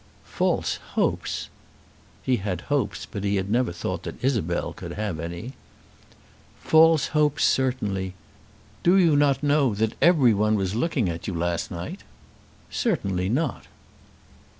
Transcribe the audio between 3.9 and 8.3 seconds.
that Isabel could have any. "False hopes; certainly.